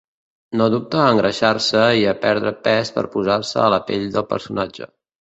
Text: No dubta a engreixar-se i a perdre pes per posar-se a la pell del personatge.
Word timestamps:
No 0.61 0.67
dubta 0.73 0.99
a 1.01 1.11
engreixar-se 1.17 1.85
i 2.01 2.09
a 2.13 2.17
perdre 2.25 2.57
pes 2.71 2.93
per 2.99 3.07
posar-se 3.19 3.65
a 3.69 3.71
la 3.79 3.83
pell 3.93 4.13
del 4.19 4.31
personatge. 4.37 4.95